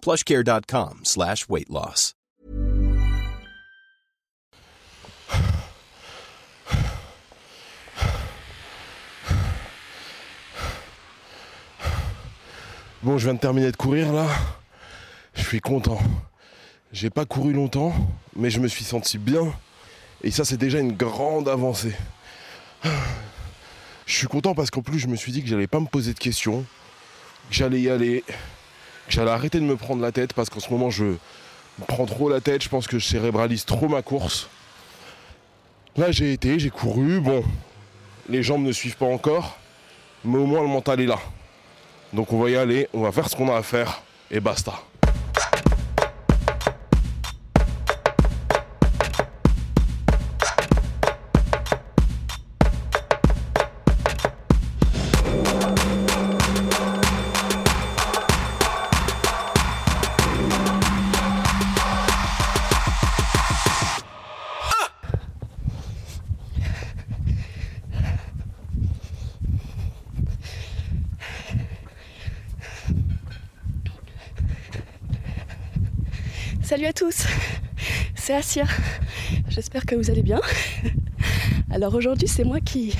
plushcare.com 0.00 1.00
slash 1.04 1.48
weight 1.48 1.68
loss. 1.68 2.14
Bon, 13.00 13.16
je 13.16 13.24
viens 13.24 13.34
de 13.34 13.38
terminer 13.38 13.70
de 13.70 13.76
courir 13.76 14.12
là. 14.12 14.26
Je 15.34 15.42
suis 15.42 15.60
content. 15.60 16.00
J'ai 16.92 17.10
pas 17.10 17.24
couru 17.24 17.52
longtemps, 17.52 17.94
mais 18.34 18.50
je 18.50 18.58
me 18.58 18.66
suis 18.66 18.84
senti 18.84 19.18
bien. 19.18 19.52
Et 20.24 20.32
ça, 20.32 20.44
c'est 20.44 20.56
déjà 20.56 20.80
une 20.80 20.92
grande 20.92 21.48
avancée. 21.48 21.94
Je 22.84 24.14
suis 24.14 24.26
content 24.26 24.54
parce 24.54 24.70
qu'en 24.70 24.82
plus, 24.82 24.98
je 24.98 25.06
me 25.06 25.14
suis 25.14 25.30
dit 25.30 25.42
que 25.42 25.48
j'allais 25.48 25.68
pas 25.68 25.78
me 25.78 25.86
poser 25.86 26.12
de 26.12 26.18
questions, 26.18 26.62
que 27.50 27.54
j'allais 27.54 27.82
y 27.82 27.88
aller, 27.88 28.24
j'allais 29.08 29.30
arrêter 29.30 29.60
de 29.60 29.64
me 29.64 29.76
prendre 29.76 30.02
la 30.02 30.12
tête 30.12 30.32
parce 30.32 30.50
qu'en 30.50 30.60
ce 30.60 30.70
moment, 30.70 30.90
je 30.90 31.14
prends 31.86 32.06
trop 32.06 32.28
la 32.28 32.40
tête. 32.40 32.62
Je 32.62 32.68
pense 32.68 32.86
que 32.86 32.98
je 32.98 33.06
cérébralise 33.06 33.64
trop 33.64 33.88
ma 33.88 34.02
course. 34.02 34.48
Là, 35.96 36.10
j'ai 36.10 36.32
été, 36.32 36.58
j'ai 36.58 36.70
couru. 36.70 37.20
Bon, 37.20 37.42
les 38.28 38.42
jambes 38.42 38.62
ne 38.62 38.72
suivent 38.72 38.96
pas 38.96 39.06
encore, 39.06 39.58
mais 40.24 40.38
au 40.38 40.46
moins 40.46 40.62
le 40.62 40.68
mental 40.68 41.00
est 41.00 41.06
là. 41.06 41.18
Donc 42.12 42.32
on 42.32 42.40
va 42.40 42.50
y 42.50 42.56
aller, 42.56 42.88
on 42.92 43.02
va 43.02 43.12
faire 43.12 43.28
ce 43.28 43.36
qu'on 43.36 43.52
a 43.52 43.56
à 43.56 43.62
faire 43.62 44.02
et 44.30 44.40
basta. 44.40 44.74
Salut 76.68 76.84
à 76.84 76.92
tous, 76.92 77.24
c'est 78.14 78.34
Asia. 78.34 78.66
J'espère 79.48 79.86
que 79.86 79.94
vous 79.94 80.10
allez 80.10 80.20
bien. 80.20 80.38
Alors 81.70 81.94
aujourd'hui, 81.94 82.28
c'est 82.28 82.44
moi 82.44 82.60
qui, 82.60 82.94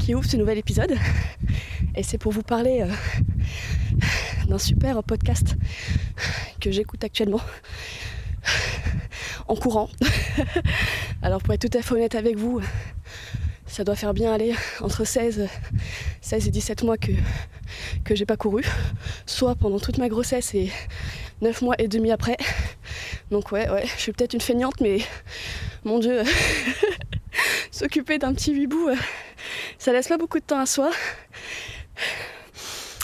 qui 0.00 0.12
ouvre 0.16 0.28
ce 0.28 0.36
nouvel 0.36 0.58
épisode. 0.58 0.96
Et 1.94 2.02
c'est 2.02 2.18
pour 2.18 2.32
vous 2.32 2.42
parler 2.42 2.82
euh, 2.82 4.46
d'un 4.48 4.58
super 4.58 5.04
podcast 5.04 5.54
que 6.60 6.72
j'écoute 6.72 7.04
actuellement 7.04 7.40
en 9.46 9.54
courant. 9.54 9.88
Alors 11.22 11.40
pour 11.42 11.54
être 11.54 11.70
tout 11.70 11.78
à 11.78 11.82
fait 11.82 11.94
honnête 11.94 12.16
avec 12.16 12.36
vous, 12.36 12.60
ça 13.66 13.84
doit 13.84 13.94
faire 13.94 14.14
bien 14.14 14.34
aller 14.34 14.52
entre 14.80 15.04
16, 15.04 15.46
16 16.22 16.48
et 16.48 16.50
17 16.50 16.82
mois 16.82 16.98
que, 16.98 17.12
que 18.02 18.16
j'ai 18.16 18.26
pas 18.26 18.36
couru. 18.36 18.64
Soit 19.26 19.54
pendant 19.54 19.78
toute 19.78 19.98
ma 19.98 20.08
grossesse 20.08 20.56
et 20.56 20.72
9 21.40 21.62
mois 21.62 21.76
et 21.78 21.86
demi 21.86 22.10
après. 22.10 22.36
Donc 23.30 23.52
ouais, 23.52 23.68
ouais, 23.70 23.86
je 23.86 24.00
suis 24.00 24.12
peut-être 24.12 24.34
une 24.34 24.40
feignante, 24.40 24.80
mais 24.80 24.98
mon 25.84 26.00
Dieu, 26.00 26.22
s'occuper 27.70 28.18
d'un 28.18 28.34
petit 28.34 28.52
bibou, 28.52 28.88
euh, 28.88 28.96
ça 29.78 29.92
laisse 29.92 30.08
pas 30.08 30.18
beaucoup 30.18 30.40
de 30.40 30.44
temps 30.44 30.58
à 30.58 30.66
soi. 30.66 30.90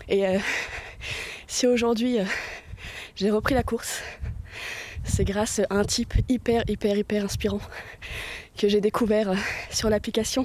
Et 0.08 0.26
euh, 0.26 0.38
si 1.46 1.66
aujourd'hui 1.66 2.18
euh, 2.18 2.24
j'ai 3.14 3.30
repris 3.30 3.54
la 3.54 3.62
course, 3.62 4.02
c'est 5.04 5.24
grâce 5.24 5.60
à 5.60 5.66
un 5.70 5.84
type 5.84 6.14
hyper, 6.28 6.64
hyper, 6.66 6.98
hyper 6.98 7.24
inspirant 7.24 7.60
que 8.58 8.68
j'ai 8.68 8.80
découvert 8.80 9.32
sur 9.70 9.90
l'application 9.90 10.44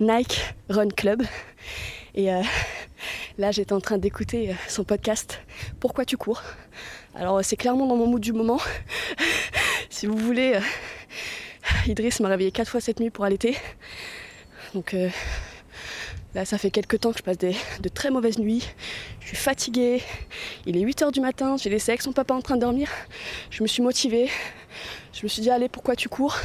Nike 0.00 0.54
Run 0.68 0.88
Club. 0.88 1.22
Et 2.14 2.30
là, 3.38 3.52
j'étais 3.52 3.72
en 3.72 3.80
train 3.80 3.96
d'écouter 3.96 4.54
son 4.66 4.82
podcast 4.82 5.40
Pourquoi 5.78 6.04
tu 6.04 6.16
cours? 6.16 6.42
Alors 7.18 7.44
c'est 7.44 7.56
clairement 7.56 7.86
dans 7.86 7.96
mon 7.96 8.06
mood 8.06 8.22
du 8.22 8.32
moment. 8.32 8.60
si 9.90 10.06
vous 10.06 10.16
voulez, 10.16 10.54
euh, 10.54 10.60
Idriss 11.88 12.20
m'a 12.20 12.28
réveillé 12.28 12.52
quatre 12.52 12.68
fois 12.68 12.80
cette 12.80 13.00
nuit 13.00 13.10
pour 13.10 13.24
allaiter. 13.24 13.56
Donc 14.72 14.94
euh, 14.94 15.08
là 16.36 16.44
ça 16.44 16.58
fait 16.58 16.70
quelques 16.70 17.00
temps 17.00 17.10
que 17.10 17.18
je 17.18 17.24
passe 17.24 17.38
de 17.38 17.88
très 17.88 18.10
mauvaises 18.10 18.38
nuits. 18.38 18.64
Je 19.18 19.28
suis 19.28 19.36
fatiguée. 19.36 20.00
Il 20.64 20.76
est 20.76 20.84
8h 20.84 21.10
du 21.10 21.20
matin, 21.20 21.56
j'ai 21.56 21.70
laissé 21.70 21.90
avec 21.90 22.02
son 22.02 22.12
papa 22.12 22.34
en 22.34 22.40
train 22.40 22.54
de 22.54 22.60
dormir. 22.60 22.88
Je 23.50 23.64
me 23.64 23.68
suis 23.68 23.82
motivée. 23.82 24.30
Je 25.12 25.24
me 25.24 25.28
suis 25.28 25.42
dit 25.42 25.50
allez 25.50 25.68
pourquoi 25.68 25.96
tu 25.96 26.08
cours? 26.08 26.36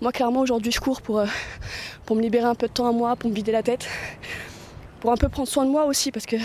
Moi 0.00 0.12
clairement 0.12 0.42
aujourd'hui 0.42 0.70
je 0.70 0.78
cours 0.78 1.02
pour, 1.02 1.18
euh, 1.18 1.26
pour 2.06 2.14
me 2.14 2.22
libérer 2.22 2.46
un 2.46 2.54
peu 2.54 2.68
de 2.68 2.72
temps 2.72 2.86
à 2.86 2.92
moi, 2.92 3.16
pour 3.16 3.30
me 3.30 3.34
vider 3.34 3.50
la 3.50 3.64
tête. 3.64 3.88
Pour 5.00 5.10
un 5.10 5.16
peu 5.16 5.28
prendre 5.28 5.48
soin 5.48 5.64
de 5.64 5.70
moi 5.70 5.86
aussi 5.86 6.12
parce 6.12 6.24
que 6.24 6.36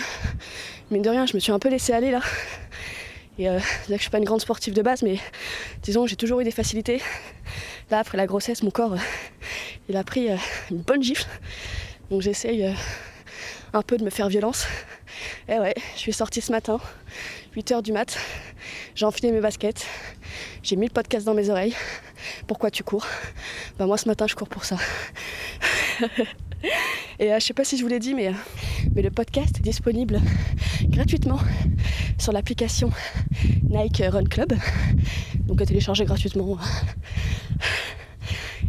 mine 0.90 1.03
de 1.03 1.09
rien 1.12 1.28
je 1.28 1.36
me 1.36 1.40
suis 1.40 1.51
un 1.51 1.59
peu 1.59 1.69
laissée 1.69 1.94
aller 1.94 2.09
là. 2.09 2.22
Et 3.40 3.50
euh, 3.50 3.60
que 3.88 3.96
je 3.96 4.02
suis 4.02 4.10
pas 4.10 4.20
une 4.20 4.26
grande 4.26 4.42
sportive 4.42 4.74
de 4.74 4.82
base, 4.82 5.02
mais 5.02 5.18
disons 5.82 6.06
j'ai 6.06 6.16
toujours 6.18 6.42
eu 6.42 6.44
des 6.44 6.52
facilités. 6.52 7.02
Là, 7.90 8.00
après 8.00 8.18
la 8.18 8.28
grossesse, 8.28 8.62
mon 8.62 8.70
corps, 8.70 8.94
euh, 8.94 8.98
il 9.88 9.98
a 9.98 10.04
pris 10.04 10.30
euh, 10.30 10.36
une 10.70 10.82
bonne 10.82 11.02
gifle. 11.02 11.28
Donc 12.12 12.22
j'essaye 12.22 12.66
euh, 12.66 12.74
un 13.74 13.82
peu 13.82 13.98
de 13.98 14.04
me 14.04 14.12
faire 14.12 14.30
violence. 14.30 14.68
Et 15.48 15.58
ouais, 15.58 15.74
je 15.96 16.00
suis 16.00 16.14
sortie 16.14 16.42
ce 16.42 16.52
matin, 16.52 16.80
8h 17.56 17.82
du 17.82 17.92
mat. 17.92 18.18
J'ai 18.94 19.06
enfilé 19.06 19.32
mes 19.32 19.42
baskets. 19.42 19.88
J'ai 20.62 20.76
mis 20.76 20.88
le 20.88 20.94
podcast 20.94 21.26
dans 21.26 21.34
mes 21.34 21.50
oreilles. 21.50 21.76
Pourquoi 22.46 22.70
tu 22.70 22.84
cours? 22.84 23.08
Bah 23.80 23.86
moi 23.86 23.98
ce 23.98 24.08
matin 24.08 24.28
je 24.28 24.36
cours 24.36 24.50
pour 24.50 24.66
ça. 24.66 24.78
Et 27.22 27.34
euh, 27.34 27.40
je 27.40 27.46
sais 27.46 27.53
pas 27.53 27.66
si 27.66 27.78
je 27.78 27.84
vous 27.84 27.90
l'ai 27.90 28.00
dit, 28.00 28.13
mais, 28.13 28.31
mais 28.96 29.02
le 29.02 29.12
podcast 29.12 29.57
est 29.57 29.62
disponible 29.62 30.22
gratuitement 30.84 31.40
sur 32.18 32.31
l'application 32.31 32.91
Nike 33.69 34.02
Run 34.07 34.24
Club. 34.24 34.53
Donc 35.41 35.62
à 35.62 35.66
télécharger 35.66 36.06
gratuitement. 36.06 36.57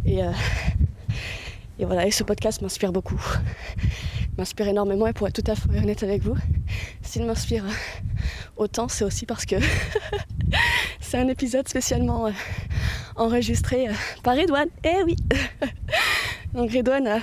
Et, 0.05 0.21
euh, 0.21 0.31
et 1.79 1.85
voilà, 1.85 2.05
et 2.05 2.11
ce 2.11 2.25
podcast 2.25 2.61
m'inspire 2.61 2.91
beaucoup. 2.91 3.21
M'inspire 4.37 4.67
énormément 4.67 5.07
et 5.07 5.13
pour 5.13 5.29
être 5.29 5.41
tout 5.41 5.49
à 5.49 5.55
fait 5.55 5.69
honnête 5.69 6.03
avec 6.03 6.21
vous, 6.21 6.35
s'il 7.01 7.23
m'inspire 7.23 7.63
autant, 8.57 8.89
c'est 8.89 9.05
aussi 9.05 9.25
parce 9.25 9.45
que 9.45 9.55
c'est 10.99 11.17
un 11.17 11.29
épisode 11.29 11.69
spécialement 11.69 12.27
euh, 12.27 12.31
enregistré 13.15 13.87
par 14.23 14.35
Redouane. 14.35 14.69
Eh 14.83 15.03
oui 15.05 15.15
Donc 16.53 16.71
Redouane 16.71 17.07
a 17.07 17.19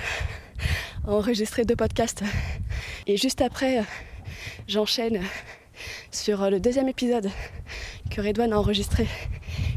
enregistré 1.07 1.65
deux 1.65 1.75
podcasts. 1.75 2.23
Et 3.07 3.17
juste 3.17 3.41
après, 3.41 3.83
j'enchaîne 4.67 5.21
sur 6.11 6.49
le 6.49 6.59
deuxième 6.59 6.89
épisode 6.89 7.29
que 8.09 8.21
Redouane 8.21 8.53
a 8.53 8.59
enregistré 8.59 9.07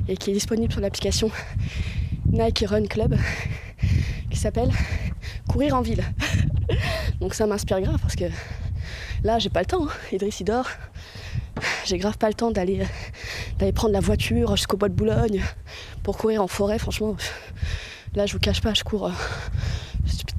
et 0.08 0.16
qui 0.16 0.30
est 0.30 0.34
disponible 0.34 0.72
sur 0.72 0.80
l'application 0.80 1.30
Nike 2.26 2.64
Run 2.66 2.86
Club 2.86 3.16
qui 4.30 4.38
s'appelle 4.38 4.70
Courir 5.48 5.76
en 5.76 5.82
ville. 5.82 6.04
Donc 7.20 7.34
ça 7.34 7.46
m'inspire 7.46 7.80
grave 7.80 7.98
parce 8.00 8.16
que 8.16 8.24
là 9.22 9.38
j'ai 9.38 9.50
pas 9.50 9.60
le 9.60 9.66
temps, 9.66 9.86
hein. 9.86 9.92
Idriss 10.12 10.40
il 10.40 10.44
dort. 10.44 10.68
J'ai 11.84 11.98
grave 11.98 12.16
pas 12.16 12.28
le 12.28 12.34
temps 12.34 12.50
d'aller 12.50 12.86
d'aller 13.58 13.72
prendre 13.72 13.92
la 13.92 14.00
voiture 14.00 14.56
jusqu'au 14.56 14.76
bois 14.76 14.88
de 14.88 14.94
Boulogne 14.94 15.42
pour 16.02 16.16
courir 16.16 16.42
en 16.42 16.48
forêt. 16.48 16.78
Franchement, 16.78 17.16
là, 18.14 18.26
je 18.26 18.32
vous 18.32 18.38
cache 18.38 18.60
pas, 18.60 18.74
je 18.74 18.82
cours. 18.82 19.10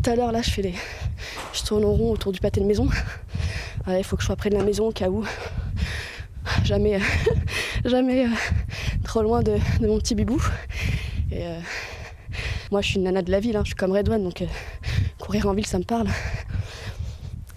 Euh, 0.03 0.05
tout 0.05 0.09
à 0.09 0.15
l'heure, 0.15 0.31
là, 0.31 0.41
je 0.41 0.49
fais 0.49 0.61
les. 0.61 0.75
Je 1.53 1.63
tourne 1.63 1.85
en 1.85 1.93
rond 1.93 2.11
autour 2.11 2.31
du 2.31 2.39
pâté 2.39 2.59
de 2.59 2.65
maison. 2.65 2.89
Il 3.87 4.03
faut 4.03 4.15
que 4.15 4.21
je 4.21 4.27
sois 4.27 4.35
près 4.35 4.49
de 4.49 4.55
la 4.55 4.63
maison 4.63 4.87
au 4.87 4.91
cas 4.91 5.09
où. 5.09 5.25
Jamais, 6.63 6.99
jamais 7.85 8.25
euh, 8.25 8.29
trop 9.03 9.21
loin 9.21 9.41
de, 9.41 9.57
mon 9.81 9.97
petit 9.99 10.15
bibou. 10.15 10.41
Et 11.31 11.45
euh, 11.45 11.59
moi, 12.71 12.81
je 12.81 12.87
suis 12.87 12.95
une 12.97 13.03
nana 13.03 13.21
de 13.21 13.31
la 13.31 13.39
ville, 13.39 13.55
hein, 13.55 13.61
je 13.63 13.69
suis 13.69 13.75
comme 13.75 13.91
Redouane, 13.91 14.23
donc 14.23 14.41
euh, 14.41 14.47
courir 15.19 15.47
en 15.47 15.53
ville, 15.53 15.65
ça 15.65 15.79
me 15.79 15.83
parle. 15.83 16.07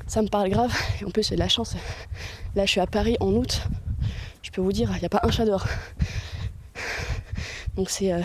Ça 0.07 0.23
me 0.23 0.29
parle 0.29 0.49
grave. 0.49 0.73
Et 1.01 1.05
en 1.05 1.11
plus, 1.11 1.29
j'ai 1.29 1.35
de 1.35 1.41
la 1.41 1.49
chance. 1.49 1.75
Là, 2.55 2.65
je 2.65 2.71
suis 2.71 2.81
à 2.81 2.87
Paris 2.87 3.17
en 3.21 3.33
août. 3.33 3.63
Je 4.43 4.51
peux 4.51 4.61
vous 4.61 4.73
dire, 4.73 4.91
il 4.95 5.01
n'y 5.01 5.07
a 5.07 5.09
pas 5.09 5.21
un 5.23 5.31
chat 5.31 5.45
dehors. 5.45 5.67
Donc 7.77 7.91
c'est... 7.91 8.13
euh, 8.13 8.23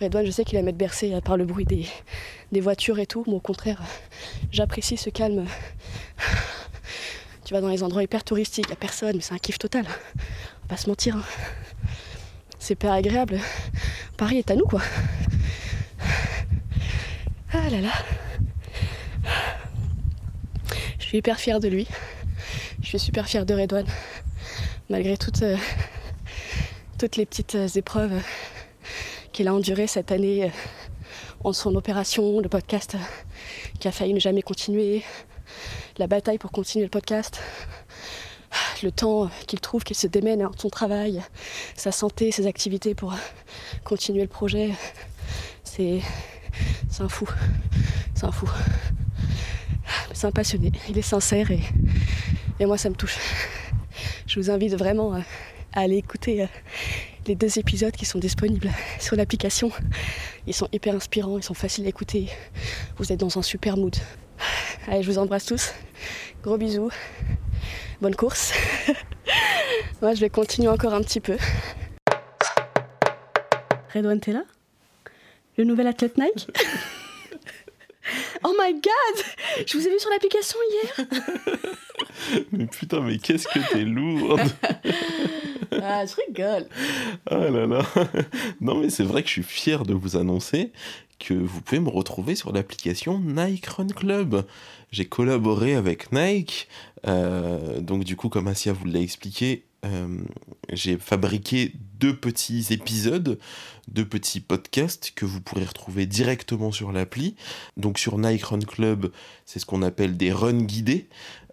Redouane, 0.00 0.24
je 0.24 0.30
sais 0.30 0.44
qu'il 0.44 0.56
va 0.58 0.62
m'être 0.62 0.78
bercé 0.78 1.12
euh, 1.12 1.20
par 1.20 1.36
le 1.36 1.44
bruit 1.44 1.66
des, 1.66 1.86
des 2.52 2.60
voitures 2.60 2.98
et 2.98 3.06
tout. 3.06 3.24
Mais 3.26 3.34
au 3.34 3.40
contraire, 3.40 3.82
j'apprécie 4.52 4.96
ce 4.96 5.10
calme. 5.10 5.46
Tu 7.44 7.54
vas 7.54 7.60
dans 7.60 7.68
les 7.68 7.82
endroits 7.82 8.02
hyper 8.02 8.22
touristiques, 8.22 8.66
il 8.68 8.72
a 8.72 8.76
personne, 8.76 9.16
mais 9.16 9.22
c'est 9.22 9.34
un 9.34 9.38
kiff 9.38 9.58
total. 9.58 9.84
On 9.84 9.88
va 9.88 10.68
pas 10.68 10.76
se 10.76 10.88
mentir. 10.88 11.16
hein. 11.16 11.24
C'est 12.58 12.74
hyper 12.74 12.92
agréable. 12.92 13.40
Paris 14.16 14.38
est 14.38 14.50
à 14.50 14.54
nous, 14.54 14.66
quoi. 14.66 14.82
Ah 17.52 17.68
là 17.70 17.80
là. 17.80 17.92
Je 21.00 21.04
suis 21.06 21.18
hyper 21.18 21.40
fière 21.40 21.58
de 21.58 21.66
lui. 21.66 21.88
Je 22.82 22.88
suis 22.88 22.98
super 23.00 23.26
fière 23.26 23.44
de 23.44 23.54
Redouane. 23.54 23.88
Malgré 24.88 25.16
toutes, 25.16 25.42
euh, 25.42 25.56
toutes 26.98 27.16
les 27.16 27.26
petites 27.26 27.56
euh, 27.56 27.66
épreuves 27.74 28.12
euh, 28.12 28.20
qu'il 29.32 29.48
a 29.48 29.54
endurées 29.54 29.86
cette 29.88 30.12
année 30.12 30.52
en 31.44 31.52
son 31.52 31.74
opération, 31.74 32.40
le 32.40 32.48
podcast 32.48 32.94
euh, 32.94 32.98
qui 33.78 33.88
a 33.88 33.92
failli 33.92 34.14
ne 34.14 34.20
jamais 34.20 34.42
continuer, 34.42 35.02
la 35.98 36.06
bataille 36.06 36.38
pour 36.38 36.50
continuer 36.50 36.84
le 36.84 36.90
podcast, 36.90 37.40
le 38.82 38.90
temps 38.90 39.30
qu'il 39.46 39.60
trouve 39.60 39.84
qu'il 39.84 39.96
se 39.96 40.06
démène 40.06 40.44
entre 40.44 40.60
son 40.60 40.70
travail, 40.70 41.22
sa 41.76 41.92
santé, 41.92 42.32
ses 42.32 42.46
activités 42.46 42.94
pour 42.94 43.14
continuer 43.84 44.22
le 44.22 44.28
projet. 44.28 44.72
C'est 45.64 46.00
un 46.98 47.08
fou. 47.08 47.28
C'est 48.14 48.24
un 48.24 48.32
fou. 48.32 48.48
C'est 50.12 50.26
un 50.26 50.32
passionné. 50.32 50.72
Il 50.88 50.98
est 50.98 51.02
sincère 51.02 51.50
et, 51.50 52.66
moi, 52.66 52.76
ça 52.76 52.90
me 52.90 52.94
touche. 52.94 53.18
Je 54.26 54.38
vous 54.38 54.50
invite 54.50 54.74
vraiment 54.74 55.14
euh, 55.14 55.20
à 55.72 55.80
aller 55.80 55.96
écouter 55.96 56.42
euh, 56.42 56.46
les 57.26 57.34
deux 57.34 57.58
épisodes 57.58 57.94
qui 57.94 58.04
sont 58.04 58.18
disponibles 58.18 58.70
sur 59.00 59.16
l'application. 59.16 59.70
Ils 60.46 60.54
sont 60.54 60.68
hyper 60.72 60.94
inspirants, 60.94 61.38
ils 61.38 61.44
sont 61.44 61.54
faciles 61.54 61.86
à 61.86 61.88
écouter. 61.88 62.28
Vous 62.96 63.12
êtes 63.12 63.20
dans 63.20 63.38
un 63.38 63.42
super 63.42 63.76
mood. 63.76 63.96
Allez, 64.88 65.02
je 65.02 65.10
vous 65.10 65.18
embrasse 65.18 65.46
tous. 65.46 65.72
Gros 66.42 66.56
bisous. 66.56 66.90
Bonne 68.00 68.16
course. 68.16 68.52
Moi, 70.02 70.14
je 70.14 70.20
vais 70.20 70.30
continuer 70.30 70.68
encore 70.68 70.94
un 70.94 71.02
petit 71.02 71.20
peu. 71.20 71.36
Redouane, 73.94 74.20
t'es 74.20 74.32
là? 74.32 74.44
Le 75.58 75.64
nouvel 75.64 75.86
athlète 75.86 76.16
Nike? 76.16 76.48
Oh 78.42 78.54
my 78.58 78.72
god 78.72 79.24
Je 79.66 79.76
vous 79.76 79.86
ai 79.86 79.90
vu 79.90 79.98
sur 79.98 80.10
l'application 80.10 80.58
hier 80.70 81.06
Mais 82.52 82.66
putain, 82.66 83.00
mais 83.00 83.18
qu'est-ce 83.18 83.46
que 83.46 83.58
t'es 83.70 83.84
lourde 83.84 84.40
Ah, 85.82 86.04
je 86.06 86.14
rigole 86.26 86.66
Ah 87.30 87.36
là 87.50 87.66
là 87.66 87.82
Non 88.60 88.80
mais 88.80 88.90
c'est 88.90 89.04
vrai 89.04 89.22
que 89.22 89.28
je 89.28 89.34
suis 89.34 89.42
fier 89.42 89.84
de 89.84 89.94
vous 89.94 90.16
annoncer 90.16 90.72
que 91.18 91.34
vous 91.34 91.60
pouvez 91.60 91.80
me 91.80 91.90
retrouver 91.90 92.34
sur 92.34 92.52
l'application 92.52 93.20
Nike 93.20 93.66
Run 93.66 93.88
Club. 93.88 94.44
J'ai 94.90 95.04
collaboré 95.04 95.74
avec 95.74 96.12
Nike, 96.12 96.66
euh, 97.06 97.80
donc 97.80 98.04
du 98.04 98.16
coup 98.16 98.28
comme 98.28 98.48
Asia 98.48 98.72
vous 98.72 98.86
l'a 98.86 99.00
expliqué, 99.00 99.64
euh, 99.84 100.18
j'ai 100.70 100.98
fabriqué 100.98 101.72
deux 101.98 102.14
petits 102.14 102.66
épisodes, 102.70 103.38
deux 103.88 104.04
petits 104.04 104.40
podcasts 104.40 105.12
que 105.14 105.24
vous 105.24 105.40
pourrez 105.40 105.64
retrouver 105.64 106.06
directement 106.06 106.72
sur 106.72 106.92
l'appli. 106.92 107.34
Donc 107.76 107.98
sur 107.98 108.18
Nike 108.18 108.44
Run 108.44 108.60
Club, 108.60 109.10
c'est 109.46 109.58
ce 109.58 109.66
qu'on 109.66 109.82
appelle 109.82 110.16
des 110.16 110.32
runs 110.32 110.62
guidés, 110.62 111.08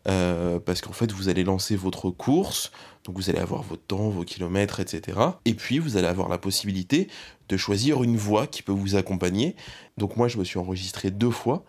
euh, 0.09 0.59
parce 0.59 0.81
qu'en 0.81 0.93
fait 0.93 1.11
vous 1.11 1.27
allez 1.27 1.43
lancer 1.43 1.75
votre 1.75 2.09
course, 2.09 2.71
donc 3.03 3.17
vous 3.17 3.29
allez 3.29 3.39
avoir 3.39 3.63
votre 3.63 3.83
temps, 3.83 4.09
vos 4.09 4.23
kilomètres, 4.23 4.79
etc. 4.79 5.17
Et 5.45 5.53
puis 5.53 5.79
vous 5.79 5.97
allez 5.97 6.07
avoir 6.07 6.29
la 6.29 6.37
possibilité 6.37 7.09
de 7.49 7.57
choisir 7.57 8.03
une 8.03 8.15
voix 8.15 8.47
qui 8.47 8.63
peut 8.63 8.71
vous 8.71 8.95
accompagner. 8.95 9.55
Donc 9.97 10.15
moi 10.15 10.27
je 10.27 10.37
me 10.37 10.43
suis 10.43 10.59
enregistré 10.59 11.11
deux 11.11 11.31
fois 11.31 11.63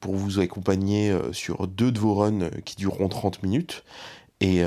pour 0.00 0.16
vous 0.16 0.38
accompagner 0.38 1.10
euh, 1.10 1.32
sur 1.32 1.66
deux 1.66 1.92
de 1.92 1.98
vos 1.98 2.14
runs 2.14 2.42
euh, 2.42 2.50
qui 2.64 2.76
dureront 2.76 3.08
30 3.08 3.42
minutes. 3.42 3.84
Et, 4.40 4.64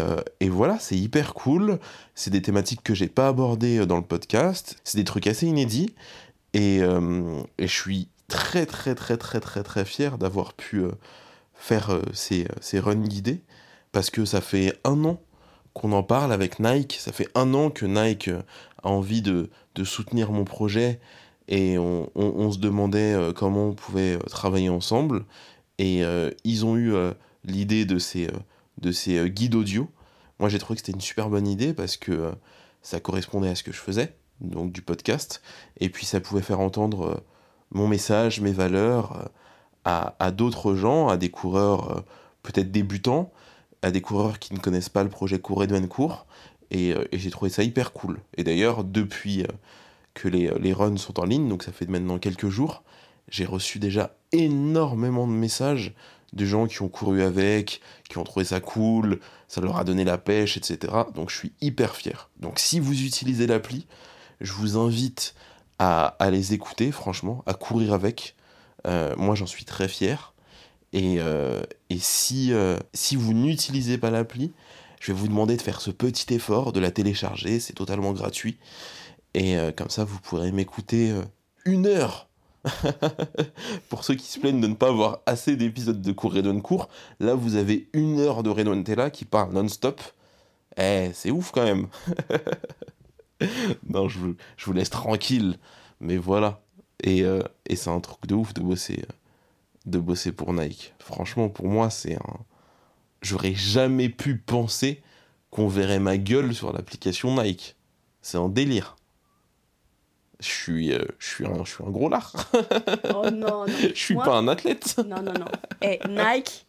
voilà, 0.47 0.79
c'est 0.79 0.95
hyper 0.95 1.33
cool. 1.33 1.79
C'est 2.15 2.31
des 2.31 2.41
thématiques 2.41 2.81
que 2.81 2.93
j'ai 2.93 3.09
pas 3.09 3.27
abordées 3.27 3.85
dans 3.85 3.97
le 3.97 4.03
podcast. 4.03 4.77
C'est 4.85 4.97
des 4.97 5.03
trucs 5.03 5.27
assez 5.27 5.47
inédits. 5.47 5.93
Et, 6.53 6.79
je 6.79 7.65
suis 7.65 8.07
très 8.29 8.65
très 8.65 8.95
très 8.95 9.17
très 9.17 9.41
très 9.41 9.63
très 9.63 9.83
fier 9.83 10.17
d'avoir 10.17 10.53
pu 10.53 10.85
faire 11.65 11.89
euh, 11.89 12.01
ces, 12.13 12.47
ces 12.61 12.79
runs 12.79 12.95
guidés. 13.07 13.41
Parce 13.91 14.09
que 14.09 14.25
ça 14.25 14.41
fait 14.41 14.77
un 14.83 15.03
an 15.05 15.19
qu'on 15.73 15.91
en 15.93 16.03
parle 16.03 16.31
avec 16.31 16.59
Nike. 16.59 16.97
Ça 16.99 17.11
fait 17.11 17.27
un 17.33 17.53
an 17.53 17.69
que 17.71 17.85
Nike 17.85 18.27
euh, 18.27 18.41
a 18.83 18.89
envie 18.89 19.21
de, 19.21 19.49
de 19.73 19.83
soutenir 19.83 20.31
mon 20.31 20.43
projet 20.45 20.99
et 21.47 21.77
on, 21.77 22.09
on- 22.15 22.51
se 22.51 22.59
demandait 22.59 23.13
euh, 23.13 23.31
comment 23.33 23.67
on 23.69 23.73
pouvait 23.73 24.15
euh, 24.15 24.19
travailler 24.19 24.69
ensemble. 24.69 25.25
Et 25.77 26.03
euh, 26.03 26.29
ils 26.43 26.65
ont 26.65 26.75
eu 26.75 26.93
euh, 26.93 27.13
l'idée 27.43 27.85
de 27.85 27.97
ces, 27.99 28.27
euh, 28.27 28.31
de 28.81 28.91
ces 28.91 29.17
euh, 29.17 29.27
guides 29.27 29.55
audio. 29.55 29.89
Moi 30.39 30.49
j'ai 30.49 30.59
trouvé 30.59 30.75
que 30.75 30.85
c'était 30.85 30.95
une 30.95 31.01
super 31.01 31.29
bonne 31.29 31.47
idée 31.47 31.73
parce 31.73 31.97
que 31.97 32.11
euh, 32.11 32.31
ça 32.81 32.99
correspondait 32.99 33.49
à 33.49 33.55
ce 33.55 33.63
que 33.63 33.71
je 33.71 33.79
faisais, 33.79 34.13
donc 34.41 34.71
du 34.71 34.81
podcast. 34.81 35.41
Et 35.79 35.89
puis 35.89 36.05
ça 36.05 36.19
pouvait 36.19 36.41
faire 36.41 36.59
entendre 36.59 37.05
euh, 37.07 37.15
mon 37.71 37.87
message, 37.87 38.41
mes 38.41 38.51
valeurs 38.51 39.17
euh, 39.17 39.25
à, 39.85 40.31
d'autres 40.31 40.75
gens, 40.75 41.07
à 41.07 41.17
des 41.17 41.29
coureurs 41.29 41.97
euh, 41.97 42.01
peut-être 42.41 42.71
débutants, 42.71 43.31
à 43.83 43.91
des 43.91 44.01
coureurs 44.01 44.39
qui 44.39 44.53
ne 44.53 44.59
connaissent 44.59 44.89
pas 44.89 45.03
le 45.03 45.09
projet 45.09 45.39
Cour 45.39 45.63
Edouane 45.63 45.87
Court. 45.87 46.25
Et, 46.71 46.91
euh, 46.93 47.05
et 47.11 47.19
j'ai 47.19 47.29
trouvé 47.29 47.51
ça 47.51 47.63
hyper 47.63 47.93
cool. 47.93 48.19
Et 48.35 48.43
d'ailleurs, 48.43 48.83
depuis 48.83 49.43
euh, 49.43 49.47
que 50.15 50.27
les, 50.27 50.51
les 50.59 50.73
runs 50.73 50.97
sont 50.97 51.19
en 51.19 51.25
ligne, 51.25 51.47
donc 51.47 51.61
ça 51.61 51.71
fait 51.71 51.87
maintenant 51.87 52.17
quelques 52.17 52.49
jours, 52.49 52.83
j'ai 53.29 53.45
reçu 53.45 53.77
déjà 53.77 54.15
énormément 54.31 55.27
de 55.27 55.33
messages 55.33 55.93
de 56.33 56.45
gens 56.45 56.65
qui 56.65 56.81
ont 56.81 56.89
couru 56.89 57.21
avec, 57.21 57.79
qui 58.09 58.17
ont 58.17 58.23
trouvé 58.23 58.43
ça 58.43 58.59
cool, 58.59 59.19
ça 59.47 59.61
leur 59.61 59.77
a 59.77 59.83
donné 59.83 60.03
la 60.03 60.17
pêche, 60.17 60.57
etc. 60.57 60.93
Donc 61.13 61.29
je 61.29 61.37
suis 61.37 61.53
hyper 61.61 61.95
fier. 61.95 62.29
Donc 62.39 62.59
si 62.59 62.79
vous 62.79 63.03
utilisez 63.03 63.47
l'appli, 63.47 63.85
je 64.41 64.51
vous 64.51 64.77
invite 64.77 65.35
à 65.77 66.15
les 66.31 66.53
écouter, 66.53 66.91
franchement, 66.91 67.43
à 67.45 67.53
courir 67.53 67.93
avec. 67.93 68.35
Euh, 68.85 69.15
moi 69.17 69.35
j'en 69.35 69.45
suis 69.45 69.65
très 69.65 69.87
fier. 69.87 70.33
Et, 70.93 71.17
euh, 71.19 71.61
et 71.89 71.97
si, 71.99 72.53
euh, 72.53 72.77
si 72.93 73.15
vous 73.15 73.33
n'utilisez 73.33 73.97
pas 73.97 74.11
l'appli, 74.11 74.53
je 75.01 75.11
vais 75.11 75.17
vous 75.19 75.27
demander 75.27 75.57
de 75.57 75.61
faire 75.61 75.81
ce 75.81 75.91
petit 75.91 76.33
effort, 76.33 76.71
de 76.71 76.79
la 76.79 76.91
télécharger, 76.91 77.59
c'est 77.59 77.73
totalement 77.73 78.13
gratuit. 78.13 78.57
Et 79.33 79.57
comme 79.75 79.89
ça, 79.89 80.05
vous 80.05 80.17
pourrez 80.21 80.53
m'écouter 80.53 81.13
une 81.65 81.87
heure. 81.87 82.29
Pour 83.89 84.05
ceux 84.05 84.15
qui 84.15 84.25
se 84.27 84.39
plaignent 84.39 84.61
de 84.61 84.67
ne 84.67 84.73
pas 84.75 84.87
avoir 84.87 85.19
assez 85.25 85.57
d'épisodes 85.57 86.01
de 86.01 86.11
cours 86.13 86.33
Redon 86.33 86.61
court, 86.61 86.87
là 87.19 87.35
vous 87.35 87.55
avez 87.55 87.89
une 87.91 88.19
heure 88.19 88.43
de 88.43 88.49
Redon 88.49 88.81
Tella 88.81 89.09
qui 89.09 89.25
parle 89.25 89.53
non-stop. 89.53 90.01
Eh, 90.77 91.11
c'est 91.13 91.31
ouf 91.31 91.51
quand 91.51 91.63
même. 91.63 91.87
non, 93.89 94.07
je 94.07 94.19
vous, 94.19 94.35
je 94.55 94.65
vous 94.65 94.73
laisse 94.73 94.89
tranquille. 94.89 95.57
Mais 95.99 96.17
voilà. 96.17 96.64
Et, 97.03 97.23
euh, 97.23 97.41
et 97.65 97.75
c'est 97.75 97.89
un 97.89 97.99
truc 97.99 98.25
de 98.27 98.35
ouf 98.35 98.53
de 98.53 98.61
bosser, 98.61 99.03
euh, 99.03 99.13
de 99.85 99.99
bosser 99.99 100.31
pour 100.31 100.53
Nike. 100.53 100.93
Franchement, 100.99 101.49
pour 101.49 101.67
moi, 101.67 101.89
c'est 101.89 102.15
un. 102.15 102.37
J'aurais 103.21 103.55
jamais 103.55 104.09
pu 104.09 104.37
penser 104.37 105.01
qu'on 105.51 105.67
verrait 105.67 105.99
ma 105.99 106.17
gueule 106.17 106.53
sur 106.53 106.71
l'application 106.73 107.35
Nike. 107.41 107.75
C'est 108.21 108.37
un 108.37 108.49
délire. 108.49 108.95
Je 110.39 110.49
suis, 110.49 110.93
euh, 110.93 111.05
je 111.17 111.27
suis, 111.27 111.45
un, 111.45 111.63
je 111.63 111.71
suis 111.75 111.83
un 111.83 111.89
gros 111.89 112.09
lard. 112.09 112.33
Oh 113.13 113.29
non, 113.31 113.65
non. 113.65 113.65
je 113.67 113.93
suis 113.93 114.15
Moi- 114.15 114.25
pas 114.25 114.35
un 114.35 114.47
athlète. 114.47 114.97
Non, 115.05 115.21
non, 115.21 115.33
non. 115.33 115.45
Eh, 115.81 115.99
Nike, 116.09 116.65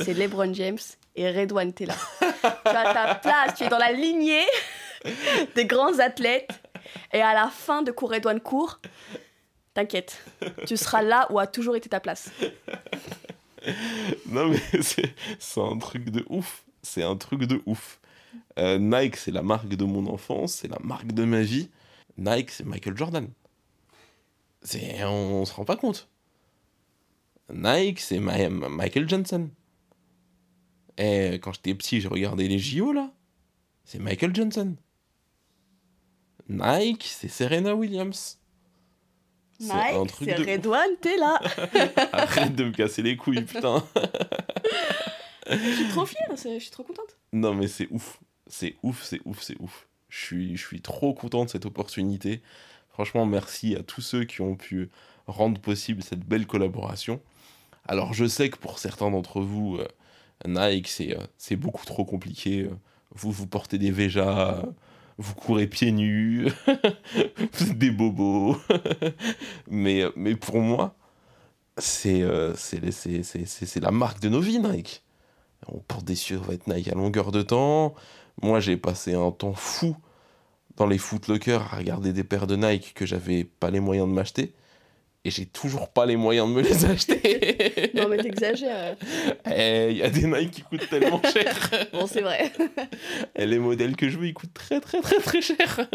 c'est 0.00 0.14
LeBron 0.14 0.54
James 0.54 0.78
et 1.16 1.30
Redouane, 1.30 1.72
t'es 1.72 1.86
là. 1.86 1.94
tu 2.20 2.70
as 2.70 2.94
ta 2.94 3.14
place, 3.16 3.54
tu 3.56 3.64
es 3.64 3.68
dans 3.68 3.78
la 3.78 3.92
lignée 3.92 4.44
des 5.54 5.66
grands 5.66 5.98
athlètes. 5.98 6.50
Et 7.12 7.20
à 7.20 7.34
la 7.34 7.48
fin 7.48 7.82
de 7.82 7.90
cours 7.90 8.10
Redouane 8.12 8.40
court, 8.40 8.78
t'inquiète, 9.74 10.22
tu 10.66 10.76
seras 10.76 11.02
là 11.02 11.26
où 11.30 11.38
a 11.38 11.46
toujours 11.46 11.76
été 11.76 11.88
ta 11.88 12.00
place. 12.00 12.30
Non, 14.26 14.48
mais 14.48 14.58
c'est 14.82 15.14
c'est 15.38 15.60
un 15.60 15.78
truc 15.78 16.10
de 16.10 16.24
ouf. 16.28 16.64
C'est 16.82 17.02
un 17.04 17.16
truc 17.16 17.44
de 17.44 17.62
ouf. 17.66 18.00
Euh, 18.58 18.78
Nike, 18.78 19.16
c'est 19.16 19.30
la 19.30 19.42
marque 19.42 19.68
de 19.68 19.84
mon 19.84 20.06
enfance, 20.08 20.54
c'est 20.54 20.68
la 20.68 20.78
marque 20.82 21.12
de 21.12 21.24
ma 21.24 21.42
vie. 21.42 21.70
Nike, 22.18 22.50
c'est 22.50 22.64
Michael 22.66 22.96
Jordan. 22.96 23.28
C'est, 24.62 25.02
on, 25.04 25.40
on 25.42 25.44
se 25.44 25.52
rend 25.54 25.64
pas 25.64 25.76
compte. 25.76 26.08
Nike, 27.52 28.00
c'est 28.00 28.18
Ma- 28.18 28.48
Ma- 28.48 28.68
Michael 28.68 29.08
Johnson. 29.08 29.48
Et 30.98 31.34
quand 31.42 31.52
j'étais 31.54 31.74
petit, 31.74 32.00
j'ai 32.00 32.08
regardé 32.08 32.48
les 32.48 32.58
JO 32.58 32.92
là. 32.92 33.12
C'est 33.84 33.98
Michael 33.98 34.34
Johnson. 34.34 34.76
Nike, 36.48 37.04
c'est 37.04 37.28
Serena 37.28 37.74
Williams. 37.74 38.38
Un 39.70 39.74
Mike, 39.74 40.08
truc 40.08 40.28
c'est 40.28 40.44
de 40.44 40.50
Redouane, 40.50 40.96
t'es 41.00 41.16
là. 41.16 41.40
Arrête 42.12 42.54
de 42.54 42.64
me 42.64 42.72
casser 42.72 43.02
les 43.02 43.16
couilles, 43.16 43.42
putain. 43.42 43.84
je 45.50 45.56
suis 45.74 45.88
trop 45.88 46.06
fière, 46.06 46.28
je 46.36 46.58
suis 46.58 46.70
trop 46.70 46.82
contente. 46.82 47.16
Non, 47.32 47.54
mais 47.54 47.68
c'est 47.68 47.88
ouf. 47.90 48.20
C'est 48.46 48.76
ouf, 48.82 49.02
c'est 49.02 49.20
ouf, 49.24 49.40
c'est 49.42 49.56
ouf. 49.60 49.86
Je 50.08 50.18
suis, 50.24 50.56
je 50.56 50.66
suis 50.66 50.80
trop 50.82 51.14
content 51.14 51.44
de 51.44 51.50
cette 51.50 51.64
opportunité. 51.64 52.42
Franchement, 52.90 53.24
merci 53.24 53.74
à 53.76 53.82
tous 53.82 54.02
ceux 54.02 54.24
qui 54.24 54.42
ont 54.42 54.56
pu 54.56 54.90
rendre 55.26 55.60
possible 55.60 56.02
cette 56.02 56.20
belle 56.20 56.46
collaboration. 56.46 57.20
Alors, 57.86 58.12
je 58.12 58.26
sais 58.26 58.50
que 58.50 58.58
pour 58.58 58.78
certains 58.78 59.10
d'entre 59.10 59.40
vous, 59.40 59.78
euh, 59.78 59.88
Nike, 60.46 60.88
c'est 60.88 61.16
euh, 61.16 61.22
c'est 61.38 61.56
beaucoup 61.56 61.86
trop 61.86 62.04
compliqué. 62.04 62.62
Euh, 62.62 62.70
Vous, 63.14 63.30
vous 63.30 63.46
portez 63.46 63.78
des 63.78 63.90
Véjas, 63.90 64.62
vous 65.18 65.34
courez 65.34 65.66
pieds 65.66 65.92
nus, 65.92 66.48
vous 66.66 67.70
êtes 67.70 67.78
des 67.78 67.90
bobos. 67.90 68.56
mais, 69.70 70.02
euh, 70.02 70.10
mais 70.16 70.34
pour 70.36 70.60
moi, 70.60 70.94
c'est 71.78 72.22
euh, 72.22 72.54
c'est 72.56 73.80
la 73.80 73.90
marque 73.90 74.20
de 74.20 74.28
nos 74.28 74.40
vies, 74.40 74.58
Nike. 74.58 75.02
On 75.68 75.78
porte 75.78 76.04
des 76.04 76.16
survêtements 76.16 76.74
Nike 76.74 76.88
à 76.88 76.94
longueur 76.94 77.32
de 77.32 77.42
temps. 77.42 77.94
Moi, 78.42 78.60
j'ai 78.60 78.76
passé 78.76 79.14
un 79.14 79.30
temps 79.30 79.54
fou 79.54 79.96
dans 80.76 80.86
les 80.86 80.98
footlockers 80.98 81.62
à 81.72 81.76
regarder 81.76 82.12
des 82.12 82.24
paires 82.24 82.46
de 82.46 82.56
Nike 82.56 82.94
que 82.94 83.06
j'avais 83.06 83.44
pas 83.44 83.70
les 83.70 83.80
moyens 83.80 84.08
de 84.08 84.12
m'acheter. 84.12 84.54
Et 85.24 85.30
j'ai 85.30 85.46
toujours 85.46 85.88
pas 85.88 86.04
les 86.04 86.16
moyens 86.16 86.48
de 86.48 86.52
me 86.54 86.62
les 86.62 86.84
acheter. 86.84 87.92
Non, 87.94 88.08
mais 88.08 88.16
t'exagères. 88.16 88.96
Eh, 89.46 89.88
Il 89.90 89.96
y 89.98 90.02
a 90.02 90.10
des 90.10 90.26
Nike 90.26 90.50
qui 90.50 90.62
coûtent 90.62 90.88
tellement 90.88 91.20
cher. 91.32 91.70
Bon, 91.92 92.06
c'est 92.06 92.22
vrai. 92.22 92.52
Et 93.36 93.46
les 93.46 93.58
modèles 93.58 93.94
que 93.94 94.08
je 94.08 94.18
veux, 94.18 94.26
ils 94.26 94.34
coûtent 94.34 94.54
très 94.54 94.80
très 94.80 95.00
très 95.00 95.20
très 95.20 95.40
cher. 95.40 95.88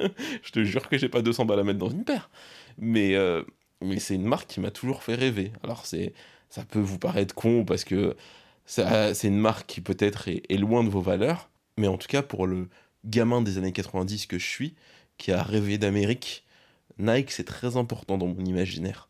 je 0.44 0.52
te 0.52 0.64
jure 0.64 0.88
que 0.88 0.98
j'ai 0.98 1.10
pas 1.10 1.22
200 1.22 1.46
balles 1.46 1.60
à 1.60 1.64
mettre 1.64 1.80
dans 1.80 1.90
une 1.90 2.06
paire. 2.06 2.30
Mais, 2.78 3.16
euh, 3.16 3.44
mais 3.82 4.00
c'est 4.00 4.16
une 4.16 4.26
marque 4.26 4.48
qui 4.48 4.60
m'a 4.62 4.72
toujours 4.72 5.04
fait 5.04 5.16
rêver. 5.16 5.52
Alors 5.64 5.86
c'est, 5.86 6.14
ça 6.50 6.64
peut 6.64 6.80
vous 6.80 7.00
paraître 7.00 7.36
con 7.36 7.66
parce 7.66 7.84
que 7.84 8.16
c'est 8.66 9.28
une 9.28 9.40
marque 9.40 9.68
qui 9.68 9.82
peut-être 9.82 10.30
est, 10.30 10.44
est 10.50 10.58
loin 10.58 10.84
de 10.84 10.90
vos 10.90 11.02
valeurs. 11.02 11.50
Mais 11.78 11.88
en 11.88 11.98
tout 11.98 12.08
cas, 12.08 12.22
pour 12.22 12.48
le 12.48 12.70
gamin 13.06 13.42
des 13.42 13.58
années 13.58 13.74
90 13.74 14.26
que 14.28 14.38
je 14.38 14.46
suis, 14.48 14.76
qui 15.18 15.32
a 15.32 15.42
rêvé 15.44 15.78
d'Amérique, 15.78 16.46
Nike 17.00 17.32
c'est 17.32 17.44
très 17.44 17.76
important 17.78 18.18
dans 18.18 18.28
mon 18.28 18.44
imaginaire. 18.46 19.10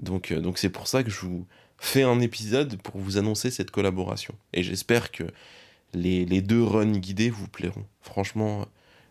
Donc 0.00 0.32
euh, 0.32 0.40
donc 0.40 0.58
c'est 0.58 0.68
pour 0.68 0.86
ça 0.86 1.02
que 1.02 1.10
je 1.10 1.20
vous 1.20 1.46
fais 1.78 2.02
un 2.02 2.20
épisode 2.20 2.80
pour 2.82 3.00
vous 3.00 3.18
annoncer 3.18 3.50
cette 3.50 3.70
collaboration. 3.70 4.34
Et 4.52 4.62
j'espère 4.62 5.10
que 5.10 5.24
les, 5.94 6.24
les 6.24 6.42
deux 6.42 6.62
runs 6.62 6.98
guidés 6.98 7.30
vous 7.30 7.48
plairont. 7.48 7.84
Franchement, 8.00 8.66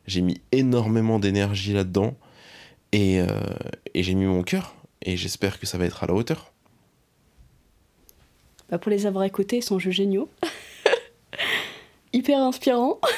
j'ai 0.08 0.22
mis 0.22 0.42
énormément 0.52 1.20
d'énergie 1.20 1.74
là-dedans 1.74 2.16
et, 2.92 3.20
euh, 3.20 3.28
et 3.94 4.04
j'ai 4.04 4.14
mis 4.14 4.26
mon 4.26 4.44
cœur 4.44 4.76
et 5.02 5.18
j'espère 5.18 5.60
que 5.60 5.66
ça 5.66 5.78
va 5.78 5.86
être 5.86 6.04
à 6.04 6.08
la 6.08 6.14
hauteur. 6.14 6.52
Bah, 8.70 8.80
pour 8.80 8.90
les 8.90 9.06
avoir 9.06 9.24
écoutés, 9.24 9.58
ils 9.58 9.64
sont 9.64 9.80
jeux 9.80 9.92
géniaux. 9.92 10.30
Hyper 12.14 12.40
inspirants. 12.40 13.00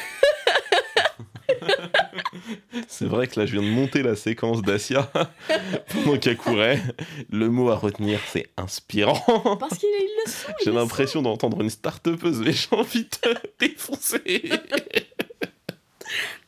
C'est 2.88 3.06
vrai 3.06 3.28
que 3.28 3.40
là, 3.40 3.46
je 3.46 3.58
viens 3.58 3.62
de 3.62 3.74
monter 3.74 4.04
la 4.04 4.16
séquence 4.16 4.62
d'Asia 4.62 5.12
pendant 5.94 6.18
qu'elle 6.18 6.38
courait. 6.38 6.82
Le 7.30 7.50
mot 7.50 7.70
à 7.70 7.76
retenir, 7.76 8.20
c'est 8.28 8.48
inspirant. 8.58 9.58
Parce 9.60 9.78
qu'ils 9.78 9.90
ils 9.90 10.10
le 10.26 10.32
ils 10.32 10.66
J'ai 10.66 10.72
l'impression 10.72 11.22
d'entendre 11.22 11.62
une 11.62 11.70
start-upeuse, 11.70 12.40
mais 12.40 12.52
j'ai 12.52 12.68
envie 12.72 13.04
de 13.04 13.10
te 13.10 13.30
défoncer. 13.60 14.50
sont. 14.50 14.58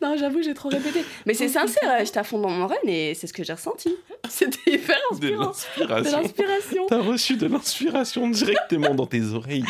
Non, 0.01 0.15
j'avoue, 0.17 0.41
j'ai 0.41 0.53
trop 0.53 0.69
répété. 0.69 1.03
Mais 1.25 1.33
c'est 1.33 1.49
sincère, 1.49 1.97
j'étais 1.99 2.19
à 2.19 2.23
fond 2.23 2.39
dans 2.39 2.49
mon 2.49 2.67
run 2.67 2.75
et 2.85 3.13
c'est 3.15 3.27
ce 3.27 3.33
que 3.33 3.43
j'ai 3.43 3.53
ressenti. 3.53 3.93
C'était 4.29 4.75
hyper 4.75 4.97
inspirant. 5.11 5.53
De 5.77 6.09
l'inspiration. 6.11 6.85
T'as 6.87 7.01
reçu 7.01 7.35
de 7.35 7.47
l'inspiration 7.47 8.29
directement 8.29 8.95
dans 8.95 9.05
tes 9.05 9.33
oreilles. 9.33 9.65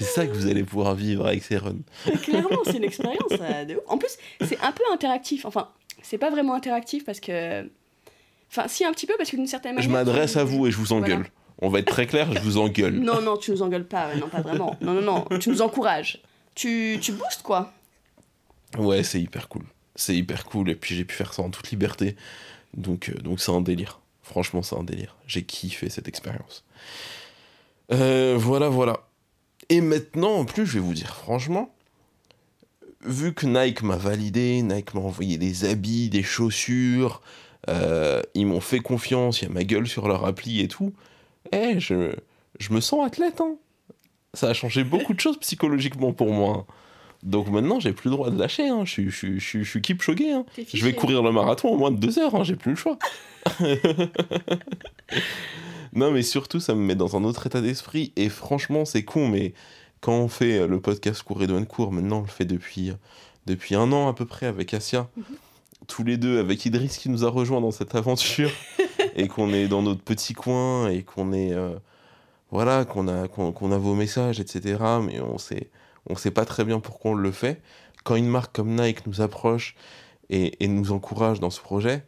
C'est 0.00 0.12
ça 0.12 0.26
que 0.26 0.32
vous 0.32 0.46
allez 0.46 0.64
pouvoir 0.64 0.94
vivre 0.94 1.26
avec 1.26 1.42
ces 1.42 1.58
runs. 1.58 1.76
Clairement, 2.22 2.60
c'est 2.64 2.78
une 2.78 2.84
expérience 2.84 3.30
de. 3.30 3.80
En 3.86 3.98
plus, 3.98 4.16
c'est 4.40 4.58
un 4.60 4.72
peu 4.72 4.82
interactif. 4.92 5.44
Enfin, 5.44 5.68
c'est 6.02 6.18
pas 6.18 6.30
vraiment 6.30 6.54
interactif 6.54 7.04
parce 7.04 7.20
que. 7.20 7.68
Enfin, 8.50 8.66
si, 8.66 8.84
un 8.84 8.92
petit 8.92 9.06
peu, 9.06 9.14
parce 9.18 9.30
que 9.30 9.36
d'une 9.36 9.46
certaine 9.46 9.74
manière. 9.74 9.88
Je 9.88 9.92
m'adresse 9.92 10.36
à 10.36 10.44
vous 10.44 10.66
et 10.66 10.70
je 10.70 10.76
vous 10.76 10.92
engueule. 10.92 11.18
Voilà. 11.18 11.30
On 11.62 11.68
va 11.68 11.80
être 11.80 11.90
très 11.90 12.06
clair, 12.06 12.32
je 12.32 12.40
vous 12.40 12.56
engueule. 12.56 12.94
Non, 12.94 13.20
non, 13.20 13.36
tu 13.36 13.50
nous 13.50 13.62
engueules 13.62 13.86
pas. 13.86 14.14
non, 14.14 14.28
pas 14.28 14.40
vraiment. 14.40 14.76
Non, 14.80 14.94
non, 14.94 15.02
non. 15.02 15.38
Tu 15.38 15.50
nous 15.50 15.60
encourages. 15.60 16.22
Tu, 16.54 16.98
tu 17.00 17.12
boostes, 17.12 17.42
quoi. 17.42 17.72
Ouais, 18.78 19.02
c'est 19.02 19.20
hyper 19.20 19.48
cool. 19.48 19.64
C'est 19.94 20.16
hyper 20.16 20.44
cool 20.46 20.70
et 20.70 20.76
puis 20.76 20.94
j'ai 20.94 21.04
pu 21.04 21.14
faire 21.14 21.34
ça 21.34 21.42
en 21.42 21.50
toute 21.50 21.70
liberté. 21.70 22.16
Donc 22.74 23.08
euh, 23.08 23.20
donc 23.20 23.40
c'est 23.40 23.52
un 23.52 23.60
délire. 23.60 24.00
Franchement, 24.22 24.62
c'est 24.62 24.76
un 24.76 24.84
délire. 24.84 25.16
J'ai 25.26 25.42
kiffé 25.42 25.90
cette 25.90 26.08
expérience. 26.08 26.64
Euh, 27.92 28.36
voilà, 28.38 28.68
voilà. 28.68 29.00
Et 29.70 29.80
maintenant, 29.80 30.32
en 30.34 30.44
plus, 30.44 30.66
je 30.66 30.74
vais 30.74 30.80
vous 30.80 30.92
dire 30.94 31.14
franchement, 31.16 31.72
vu 33.04 33.32
que 33.32 33.46
Nike 33.46 33.82
m'a 33.82 33.96
validé, 33.96 34.60
Nike 34.62 34.92
m'a 34.94 35.00
envoyé 35.00 35.38
des 35.38 35.64
habits, 35.64 36.10
des 36.10 36.22
chaussures, 36.22 37.22
euh, 37.68 38.20
ils 38.34 38.46
m'ont 38.46 38.60
fait 38.60 38.80
confiance, 38.80 39.40
il 39.40 39.44
y 39.44 39.50
a 39.50 39.54
ma 39.54 39.64
gueule 39.64 39.86
sur 39.88 40.06
leur 40.08 40.26
appli 40.26 40.60
et 40.60 40.68
tout. 40.68 40.92
Eh, 41.52 41.78
je, 41.80 42.12
je 42.58 42.72
me 42.72 42.80
sens 42.80 43.06
athlète, 43.06 43.40
hein. 43.40 43.54
Ça 44.34 44.48
a 44.50 44.52
changé 44.54 44.84
beaucoup 44.84 45.12
de 45.14 45.18
choses 45.20 45.38
psychologiquement 45.38 46.12
pour 46.12 46.32
moi. 46.32 46.58
hein. 46.68 46.72
Donc 47.22 47.48
maintenant, 47.48 47.80
j'ai 47.80 47.92
plus 47.92 48.08
le 48.10 48.16
droit 48.16 48.30
de 48.30 48.38
lâcher. 48.38 48.68
Hein. 48.68 48.84
Je, 48.84 48.90
suis- 48.92 49.10
je, 49.10 49.16
suis- 49.16 49.40
je, 49.40 49.44
suis- 49.46 49.64
je 49.64 49.70
suis 49.70 49.80
Kipchoge. 49.82 50.20
Hein. 50.22 50.44
T'es 50.54 50.66
Je 50.72 50.84
vais 50.84 50.94
courir 50.94 51.22
le 51.22 51.32
marathon 51.32 51.74
en 51.74 51.76
moins 51.76 51.90
de 51.90 51.96
deux 51.98 52.18
heures. 52.18 52.34
Hein. 52.34 52.44
J'ai 52.44 52.56
plus 52.56 52.70
le 52.70 52.76
choix. 52.76 52.98
non, 55.94 56.10
mais 56.10 56.22
surtout, 56.22 56.60
ça 56.60 56.74
me 56.74 56.80
met 56.80 56.94
dans 56.94 57.16
un 57.16 57.24
autre 57.24 57.46
état 57.46 57.60
d'esprit. 57.60 58.12
Et 58.16 58.28
franchement, 58.28 58.84
c'est 58.84 59.04
con, 59.04 59.28
mais 59.28 59.54
quand 60.00 60.14
on 60.14 60.28
fait 60.28 60.60
euh, 60.60 60.66
le 60.66 60.80
podcast 60.80 61.22
Cours 61.22 61.42
et 61.42 61.46
Douane 61.46 61.66
Cours, 61.66 61.92
maintenant, 61.92 62.18
on 62.18 62.22
le 62.22 62.28
fait 62.28 62.44
depuis, 62.44 62.92
depuis 63.46 63.74
un 63.74 63.92
an 63.92 64.08
à 64.08 64.14
peu 64.14 64.26
près 64.26 64.46
avec 64.46 64.72
Asia. 64.74 65.08
Tous 65.86 66.04
les 66.04 66.16
deux, 66.16 66.38
avec 66.38 66.64
Idriss 66.66 66.98
qui 66.98 67.08
nous 67.08 67.24
a 67.24 67.28
rejoint 67.28 67.60
dans 67.60 67.70
cette 67.70 67.94
aventure. 67.94 68.50
et 69.16 69.28
qu'on 69.28 69.52
est 69.52 69.68
dans 69.68 69.82
notre 69.82 70.02
petit 70.02 70.34
coin 70.34 70.88
et 70.88 71.02
qu'on 71.02 71.32
est. 71.32 71.52
euh, 71.52 71.76
voilà, 72.50 72.84
qu'on 72.84 73.06
a, 73.08 73.28
qu'on 73.28 73.72
a 73.72 73.78
vos 73.78 73.94
messages, 73.94 74.40
etc. 74.40 74.78
Mais 75.02 75.20
on 75.20 75.38
sait, 75.38 75.70
on 76.08 76.16
sait 76.16 76.30
pas 76.30 76.44
très 76.44 76.64
bien 76.64 76.80
pourquoi 76.80 77.12
on 77.12 77.14
le 77.14 77.30
fait. 77.32 77.60
Quand 78.04 78.16
une 78.16 78.28
marque 78.28 78.54
comme 78.54 78.74
Nike 78.74 79.06
nous 79.06 79.20
approche 79.20 79.76
et, 80.30 80.62
et 80.62 80.68
nous 80.68 80.92
encourage 80.92 81.38
dans 81.40 81.50
ce 81.50 81.60
projet, 81.60 82.02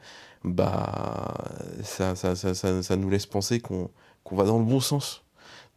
bah 0.44 1.34
ça, 1.82 2.14
ça, 2.16 2.34
ça, 2.34 2.54
ça, 2.82 2.96
nous 2.96 3.11
laisse 3.11 3.26
penser 3.26 3.61
qu'on 3.61 3.90
qu'on 4.25 4.37
va 4.37 4.44
dans 4.44 4.58
le 4.58 4.64
bon 4.64 4.80
sens. 4.80 5.25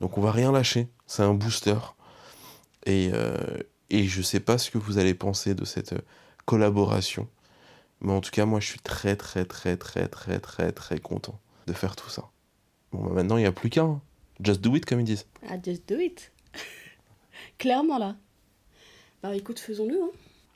Donc 0.01 0.17
on 0.17 0.21
va 0.21 0.31
rien 0.31 0.51
lâcher. 0.51 0.87
C'est 1.07 1.23
un 1.23 1.33
booster. 1.33 1.77
Et, 2.85 3.09
euh, 3.13 3.37
et 3.89 4.03
je 4.05 4.21
sais 4.21 4.39
pas 4.39 4.57
ce 4.57 4.69
que 4.69 4.77
vous 4.77 4.97
allez 4.97 5.13
penser 5.13 5.55
de 5.55 5.65
cette 5.65 5.93
euh, 5.93 6.01
collaboration. 6.45 7.27
Mais 8.01 8.11
en 8.11 8.21
tout 8.21 8.29
cas, 8.31 8.45
moi, 8.45 8.59
je 8.59 8.67
suis 8.67 8.79
très, 8.79 9.15
très, 9.15 9.45
très, 9.45 9.77
très, 9.77 10.07
très, 10.07 10.39
très, 10.39 10.71
très 10.71 10.99
content 10.99 11.39
de 11.65 11.73
faire 11.73 11.95
tout 11.95 12.09
ça. 12.09 12.29
Bon, 12.91 13.03
bah 13.03 13.11
maintenant, 13.13 13.37
il 13.37 13.41
n'y 13.41 13.47
a 13.47 13.51
plus 13.51 13.69
qu'un. 13.69 13.85
hein. 13.85 14.01
Just 14.43 14.61
do 14.61 14.75
it, 14.75 14.85
comme 14.85 14.99
ils 14.99 15.05
disent. 15.05 15.25
Ah, 15.49 15.55
just 15.63 15.87
do 15.87 15.97
it. 15.99 16.31
Clairement, 17.57 17.97
là. 17.97 18.15
Bah 19.23 19.35
écoute, 19.35 19.59
faisons-le. 19.59 19.99
Hein. 20.03 20.11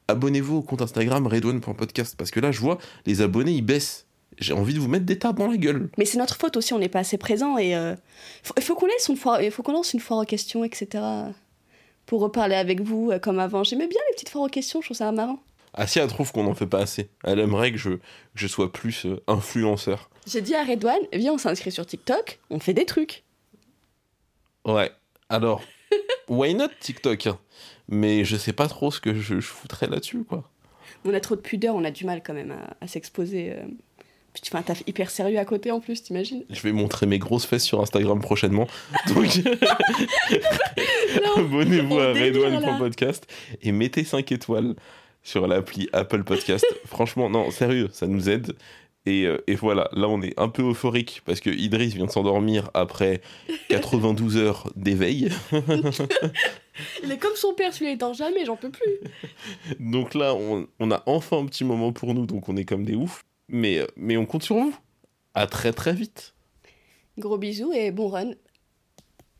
Abonnez-vous 0.09 0.57
au 0.57 0.61
compte 0.63 0.81
Instagram 0.81 1.27
redone.podcast 1.27 2.15
parce 2.17 2.31
que 2.31 2.39
là, 2.39 2.51
je 2.51 2.59
vois 2.59 2.79
les 3.05 3.21
abonnés, 3.21 3.51
ils 3.51 3.61
baissent. 3.61 4.07
J'ai 4.39 4.53
envie 4.53 4.73
de 4.73 4.79
vous 4.79 4.87
mettre 4.87 5.05
des 5.05 5.19
tables 5.19 5.37
dans 5.37 5.47
la 5.47 5.57
gueule. 5.57 5.89
Mais 5.97 6.05
c'est 6.05 6.17
notre 6.17 6.35
faute 6.35 6.57
aussi, 6.57 6.73
on 6.73 6.79
n'est 6.79 6.89
pas 6.89 6.99
assez 6.99 7.17
présent 7.17 7.57
et 7.57 7.75
euh, 7.75 7.93
faut- 8.41 8.53
il 8.57 8.63
faut 8.63 8.73
qu'on 8.73 8.87
laisse 8.87 9.07
une 9.07 9.17
foire, 9.17 9.41
il 9.41 9.51
faut 9.51 9.61
qu'on 9.63 9.73
lance 9.73 9.93
une 9.93 9.99
foire 9.99 10.19
aux 10.21 10.25
questions, 10.25 10.63
etc. 10.63 11.03
Pour 12.07 12.21
reparler 12.21 12.55
avec 12.55 12.81
vous 12.81 13.11
euh, 13.11 13.19
comme 13.19 13.37
avant. 13.37 13.63
J'aimais 13.63 13.87
bien 13.87 13.99
les 14.09 14.15
petites 14.15 14.29
foires 14.29 14.45
aux 14.45 14.49
questions, 14.49 14.81
je 14.81 14.87
trouve 14.87 14.97
ça 14.97 15.11
marrant. 15.11 15.39
Asia 15.75 16.07
trouve 16.07 16.31
qu'on 16.31 16.43
n'en 16.43 16.55
fait 16.55 16.65
pas 16.65 16.79
assez. 16.79 17.09
Elle 17.23 17.39
aimerait 17.39 17.71
que 17.71 17.77
je, 17.77 17.89
que 17.91 17.99
je 18.33 18.47
sois 18.47 18.71
plus 18.71 19.05
euh, 19.05 19.21
influenceur. 19.27 20.09
J'ai 20.25 20.41
dit 20.41 20.55
à 20.55 20.63
Redouane, 20.63 21.01
viens, 21.13 21.33
on 21.33 21.37
s'inscrit 21.37 21.71
sur 21.71 21.85
TikTok, 21.85 22.39
on 22.49 22.59
fait 22.59 22.73
des 22.73 22.85
trucs. 22.85 23.23
Ouais. 24.65 24.91
Alors, 25.29 25.61
why 26.29 26.55
not 26.55 26.69
TikTok 26.79 27.27
hein? 27.27 27.37
Mais 27.89 28.23
je 28.23 28.37
sais 28.37 28.53
pas 28.53 28.67
trop 28.67 28.91
ce 28.91 29.01
que 29.01 29.15
je, 29.15 29.39
je 29.39 29.47
foutrais 29.47 29.87
là-dessus, 29.87 30.23
quoi. 30.23 30.49
On 31.05 31.13
a 31.13 31.19
trop 31.19 31.35
de 31.35 31.41
pudeur, 31.41 31.75
on 31.75 31.83
a 31.83 31.91
du 31.91 32.05
mal 32.05 32.21
quand 32.23 32.33
même 32.33 32.51
à, 32.51 32.75
à 32.81 32.87
s'exposer 32.87 33.51
euh, 33.51 33.63
Puis 34.33 34.41
tu 34.41 34.51
fais 34.51 34.57
un 34.57 34.61
taf 34.61 34.83
hyper 34.85 35.09
sérieux 35.09 35.39
à 35.39 35.45
côté 35.45 35.71
en 35.71 35.79
plus, 35.79 36.03
t'imagines 36.03 36.43
Je 36.49 36.61
vais 36.61 36.71
montrer 36.71 37.05
mes 37.05 37.19
grosses 37.19 37.45
fesses 37.45 37.63
sur 37.63 37.81
Instagram 37.81 38.19
prochainement. 38.21 38.67
Donc, 39.07 39.25
abonnez-vous 41.37 41.95
on 41.95 41.99
à 41.99 42.13
redone.podcast 42.13 43.27
et 43.61 43.71
mettez 43.71 44.03
5 44.03 44.31
étoiles 44.31 44.75
sur 45.23 45.47
l'appli 45.47 45.89
Apple 45.93 46.23
Podcast. 46.23 46.65
Franchement, 46.85 47.29
non, 47.29 47.51
sérieux, 47.51 47.89
ça 47.91 48.07
nous 48.07 48.29
aide. 48.29 48.53
Et, 49.05 49.25
euh, 49.25 49.43
et 49.47 49.55
voilà, 49.55 49.89
là 49.93 50.07
on 50.07 50.21
est 50.21 50.37
un 50.39 50.49
peu 50.49 50.69
euphorique 50.69 51.21
parce 51.25 51.39
que 51.39 51.49
Idriss 51.49 51.93
vient 51.93 52.05
de 52.05 52.11
s'endormir 52.11 52.69
après 52.73 53.21
92 53.69 54.37
heures 54.37 54.71
d'éveil. 54.75 55.29
Il 57.03 57.11
est 57.11 57.17
comme 57.17 57.35
son 57.35 57.53
père, 57.53 57.73
celui-là 57.73 57.91
il 57.91 57.97
dort 57.97 58.13
jamais, 58.13 58.45
j'en 58.45 58.55
peux 58.55 58.69
plus. 58.69 58.99
Donc 59.79 60.13
là, 60.13 60.33
on, 60.33 60.67
on 60.79 60.91
a 60.91 61.03
enfin 61.07 61.37
un 61.37 61.45
petit 61.45 61.63
moment 61.65 61.91
pour 61.91 62.13
nous, 62.13 62.25
donc 62.25 62.47
on 62.47 62.55
est 62.55 62.63
comme 62.63 62.85
des 62.85 62.95
oufs. 62.95 63.25
Mais, 63.49 63.79
euh, 63.79 63.87
mais 63.97 64.15
on 64.15 64.25
compte 64.25 64.43
sur 64.43 64.55
vous. 64.55 64.73
À 65.33 65.47
très 65.47 65.73
très 65.73 65.93
vite. 65.93 66.33
Gros 67.17 67.37
bisous 67.37 67.73
et 67.73 67.91
bon 67.91 68.07
run. 68.07 68.31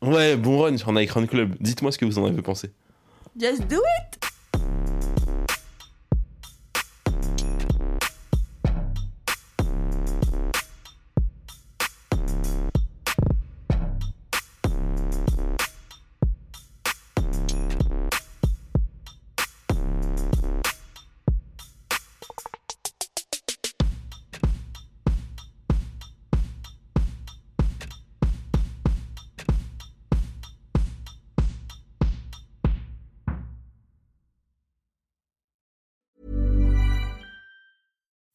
Ouais, 0.02 0.36
bon 0.36 0.60
run 0.60 0.78
sur 0.78 0.92
Nike 0.92 1.12
Run 1.12 1.28
Club. 1.28 1.56
Dites-moi 1.60 1.92
ce 1.92 1.98
que 1.98 2.06
vous 2.06 2.20
en 2.20 2.26
avez 2.26 2.42
pensé. 2.42 2.72
Just 3.40 3.68
do 3.68 3.78
it 3.78 4.29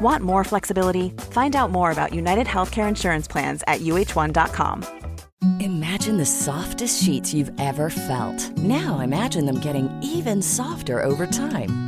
Want 0.00 0.22
more 0.22 0.44
flexibility? 0.44 1.10
Find 1.30 1.56
out 1.56 1.70
more 1.70 1.90
about 1.90 2.14
United 2.14 2.46
Healthcare 2.46 2.88
Insurance 2.88 3.26
Plans 3.26 3.62
at 3.66 3.80
uh1.com. 3.80 5.04
Imagine 5.60 6.16
the 6.16 6.26
softest 6.26 7.02
sheets 7.02 7.32
you've 7.32 7.52
ever 7.60 7.90
felt. 7.90 8.58
Now 8.58 8.98
imagine 8.98 9.46
them 9.46 9.60
getting 9.60 9.88
even 10.02 10.42
softer 10.42 11.00
over 11.00 11.26
time. 11.26 11.87